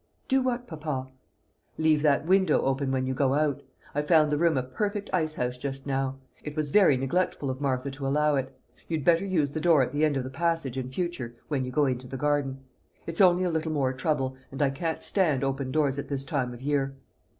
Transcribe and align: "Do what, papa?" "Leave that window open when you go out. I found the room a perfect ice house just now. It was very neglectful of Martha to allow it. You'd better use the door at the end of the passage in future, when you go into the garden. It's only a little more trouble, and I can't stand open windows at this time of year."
"Do 0.27 0.41
what, 0.41 0.65
papa?" 0.65 1.11
"Leave 1.77 2.01
that 2.01 2.25
window 2.25 2.63
open 2.63 2.91
when 2.91 3.05
you 3.05 3.13
go 3.13 3.35
out. 3.35 3.61
I 3.93 4.01
found 4.01 4.31
the 4.31 4.37
room 4.39 4.57
a 4.57 4.63
perfect 4.63 5.11
ice 5.13 5.35
house 5.35 5.59
just 5.59 5.85
now. 5.85 6.17
It 6.43 6.55
was 6.55 6.71
very 6.71 6.97
neglectful 6.97 7.51
of 7.51 7.61
Martha 7.61 7.91
to 7.91 8.07
allow 8.07 8.35
it. 8.35 8.59
You'd 8.87 9.05
better 9.05 9.23
use 9.25 9.51
the 9.51 9.61
door 9.61 9.83
at 9.83 9.91
the 9.91 10.03
end 10.03 10.17
of 10.17 10.23
the 10.23 10.31
passage 10.31 10.75
in 10.75 10.89
future, 10.89 11.35
when 11.49 11.65
you 11.65 11.71
go 11.71 11.85
into 11.85 12.07
the 12.07 12.17
garden. 12.17 12.61
It's 13.05 13.21
only 13.21 13.43
a 13.43 13.51
little 13.51 13.71
more 13.73 13.93
trouble, 13.93 14.35
and 14.51 14.59
I 14.59 14.71
can't 14.71 15.03
stand 15.03 15.43
open 15.43 15.67
windows 15.67 15.99
at 15.99 16.07
this 16.07 16.25
time 16.25 16.51
of 16.51 16.63
year." 16.63 16.95